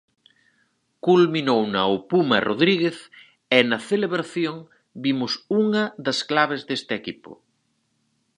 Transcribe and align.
Culminouna 1.05 1.81
o 1.95 1.97
Puma 2.09 2.37
Rodríguez, 2.49 2.97
e 3.57 3.59
na 3.69 3.79
celebración 3.89 4.55
vimos 5.03 5.31
unha 5.61 5.83
das 6.05 6.19
claves 6.29 6.61
deste 6.69 6.93
equipo. 7.01 7.31